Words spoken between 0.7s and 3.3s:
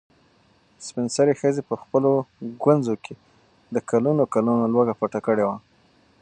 سپین سرې ښځې په خپلو ګونځو کې